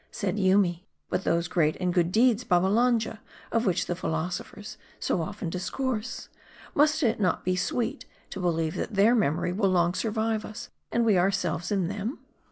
Said 0.09 0.39
Yobmy," 0.39 0.85
But 1.11 1.25
those 1.25 1.47
great 1.47 1.75
and 1.79 1.93
good 1.93 2.11
deeds, 2.11 2.43
Babba 2.43 2.69
lanja, 2.73 3.19
of 3.51 3.67
which 3.67 3.85
the 3.85 3.95
philosophers 3.95 4.79
so 4.99 5.21
often 5.21 5.47
discourse: 5.51 6.27
must 6.73 7.03
it 7.03 7.19
not 7.19 7.45
be 7.45 7.55
sweet 7.55 8.05
to 8.31 8.39
believe 8.39 8.73
that 8.77 8.95
their 8.95 9.13
memory 9.13 9.53
will 9.53 9.69
long 9.69 9.93
survive 9.93 10.43
us; 10.43 10.69
and 10.91 11.05
we 11.05 11.19
ourselves 11.19 11.71
in 11.71 11.87
them 11.87 12.17